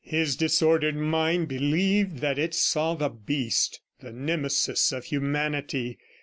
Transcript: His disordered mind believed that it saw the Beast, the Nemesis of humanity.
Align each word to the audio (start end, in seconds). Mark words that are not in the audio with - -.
His 0.03 0.35
disordered 0.35 0.95
mind 0.95 1.47
believed 1.47 2.21
that 2.21 2.39
it 2.39 2.55
saw 2.55 2.95
the 2.95 3.07
Beast, 3.09 3.81
the 3.99 4.11
Nemesis 4.11 4.91
of 4.91 5.05
humanity. 5.05 5.99